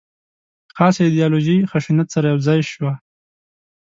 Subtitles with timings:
[0.77, 2.93] خاصه ایدیالوژي خشونت سره یو ځای شوې.